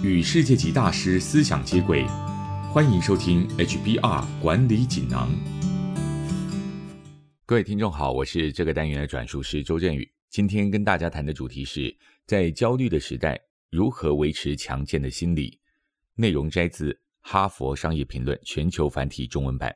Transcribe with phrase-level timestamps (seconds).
[0.00, 2.04] 与世界级大师思想接轨，
[2.72, 5.28] 欢迎收听 HBR 管理锦囊。
[7.44, 10.08] 各位听众好，我是这个单元的转述师周振宇。
[10.30, 11.92] 今天跟大家谈的主题是
[12.26, 13.40] 在焦虑的时代
[13.70, 15.58] 如何维持强健的心理。
[16.14, 19.74] 内容摘自《哈佛商业评论》全球繁体中文版。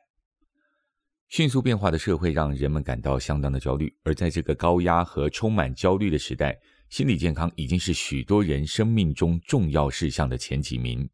[1.27, 6.57] 迅速变化的社会让人们感到相当的焦虑，而在这个高压和充满焦虑的时代，
[6.93, 11.09] 心理健康已经是许多人生命中重要事项的前几名。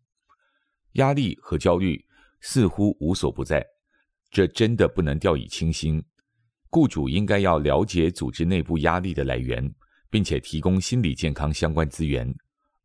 [0.95, 2.05] 压力和焦虑
[2.41, 3.65] 似乎无所不在，
[4.29, 6.03] 这真的不能掉以轻心。
[6.69, 9.73] 雇主应该要了解组织内部压力的来源，
[10.09, 12.29] 并且提供心理健康相关资源。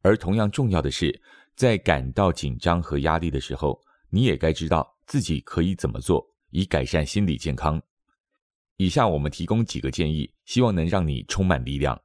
[0.03, 1.21] 而同样重要的是，
[1.57, 3.77] 在感到紧张和压力的时候，
[4.09, 6.25] 你也该知道自己可以怎么做。
[6.51, 7.83] 以改善心理健康。
[8.77, 12.01] 以下我们提供几个建议，希望能让你充满力量。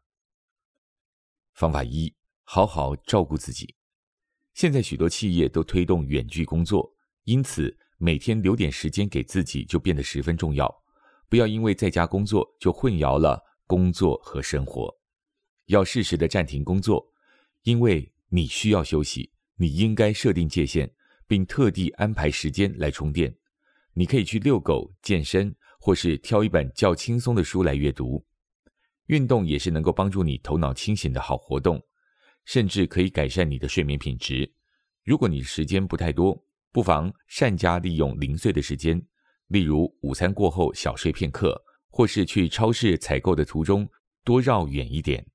[1.60, 3.76] 方法一：好好照顾自己。
[4.54, 6.90] 现在许多企业都推动远距工作，
[7.26, 10.74] 因此每天留点时间给自己就变得十分重要。
[11.28, 14.90] 不要因为在家工作就混淆了工作和生活。
[15.66, 17.06] 要适时的暂停工作，
[17.64, 19.30] 因为你需要休息。
[19.58, 20.90] 你应该设定界限，
[21.28, 23.36] 并特地安排时间来充电。
[23.92, 28.26] 你可以去遛狗、健身，或是挑一本较轻松的书来阅读。
[29.10, 31.84] 运动也是能够帮助你头脑清醒的好活动，
[32.46, 34.54] 甚至可以改善你的睡眠品质。
[35.04, 36.40] 如果你时间不太多，
[36.72, 39.02] 不妨善加利用零碎的时间，
[39.48, 43.90] 例如午餐过后小睡片刻，或是去超市采购的途中
[44.24, 45.26] 多绕远一点。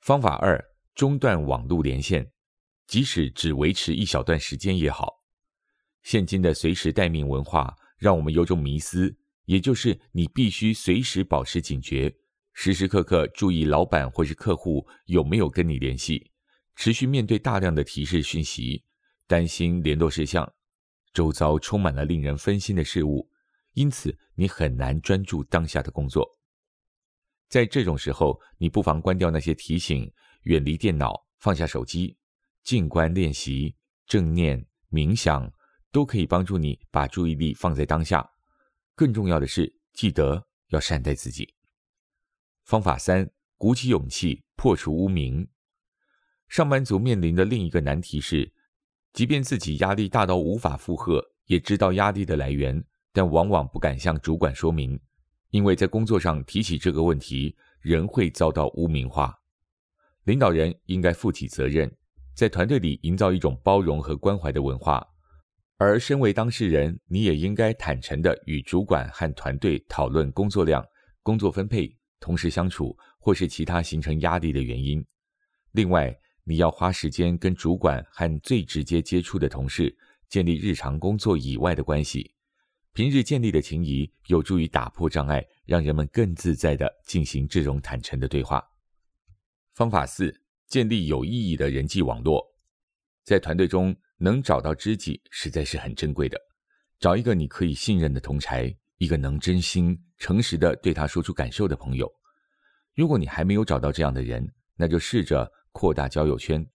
[0.00, 0.62] 方法二：
[0.94, 2.30] 中断网络连线，
[2.86, 5.24] 即使只维持一小段时间也好。
[6.02, 9.16] 现今的随时待命文化，让我们有种迷思，
[9.46, 12.14] 也就是你必须随时保持警觉，
[12.58, 16.32] 时时刻刻注意老板或是客户有没有跟你联系，
[16.74, 18.82] 持续面对大量的提示讯息，
[19.26, 20.50] 担心联络事项，
[21.12, 23.30] 周遭充满了令人分心的事物，
[23.74, 26.26] 因此你很难专注当下的工作。
[27.50, 30.10] 在这种时候，你不妨关掉那些提醒，
[30.44, 32.16] 远离电脑，放下手机，
[32.62, 33.76] 静观练习
[34.06, 35.52] 正念冥想。
[35.92, 38.28] 都可以帮助你把注意力放在当下。
[38.94, 41.55] 更重要的是，记得要善待自己。
[42.66, 45.46] 方法三：鼓起勇气破除污名。
[46.48, 48.52] 上班族面临的另一个难题是，
[49.12, 54.98] 即便自己压力大到无法负荷，也知道压力的来源，但往往不敢向主管说明，
[55.50, 59.38] 因为在工作上提起这个问题，仍会遭到污名化。
[60.24, 61.88] 领导人应该负起责任，
[62.34, 65.06] 在团队里营造一种包容和关怀的文化。
[65.76, 70.84] 而身为当事人，你也应该坦诚地与主管和团队讨论工作量、
[71.22, 75.04] 工作分配、同事相处，或是其他形成压力的原因。
[75.72, 79.96] 另外，你要花时间跟主管和最直接接触的同事
[80.28, 82.34] 建立日常工作以外的关系。
[82.92, 88.64] 平日建立的情谊有助于打破障碍，让人们更自在地进行这种坦诚的对话。
[89.74, 92.44] 方法四：建立有意义的人际网络，
[93.24, 93.96] 在团队中。
[94.18, 96.40] 能找到知己实在是很珍贵的，
[96.98, 102.10] 找一个你可以信任的同才，一个能真心诚实的对他说出感受的朋友。
[102.94, 106.66] 如果你还没有找到这样的人，那就试着扩大交友圈。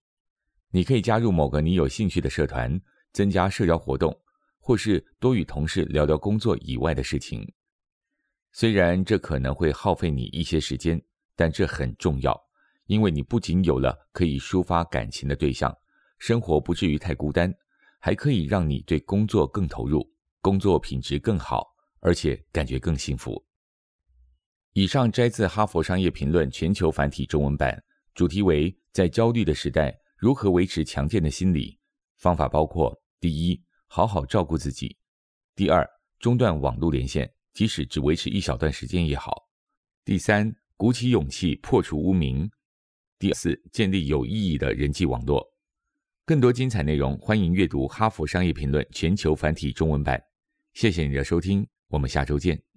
[0.70, 2.80] 你可以加入某个你有兴趣的社团，
[3.12, 4.16] 增加社交活动，
[4.60, 7.52] 或是多与同事聊聊工作以外的事情。
[8.52, 11.02] 虽然这可能会耗费你一些时间，
[11.34, 12.40] 但这很重要，
[12.86, 15.76] 因为你不仅有了可以抒发感情的对象。
[16.18, 17.52] 生活不至于太孤单，
[17.98, 20.08] 还可以让你对工作更投入，
[20.40, 21.71] 工作品质更好，
[22.02, 23.42] 而且感觉更幸福。
[24.74, 27.82] 以上摘自《哈佛商业评论》全球繁体中文版，
[28.14, 31.78] 主题为在焦虑的时代如何维持强健的心理。
[32.16, 34.88] 方法包括：第一，好好照顾自己；
[35.54, 39.32] 第二，中断网络连线，即使只维持一小段时间也好；
[40.04, 42.48] 第三，鼓起勇气破除污名；
[43.18, 45.46] 第四，建立有意义的人际网络。
[46.24, 50.22] 更多精彩内容，欢迎阅读《哈佛商业评论》全球繁体中文版。
[50.72, 52.71] 谢谢你的收听，我们下周见。